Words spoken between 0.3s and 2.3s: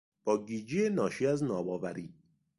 گیجی ناشی از ناباوری